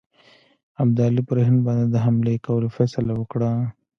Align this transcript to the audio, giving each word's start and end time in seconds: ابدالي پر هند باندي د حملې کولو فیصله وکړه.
ابدالي 0.83 1.21
پر 1.27 1.37
هند 1.47 1.59
باندي 1.65 1.85
د 1.91 1.95
حملې 2.05 2.35
کولو 2.45 2.67
فیصله 2.75 3.11
وکړه. 3.15 3.51